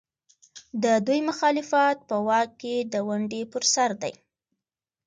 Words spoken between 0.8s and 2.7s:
د دوی مخالفت په واک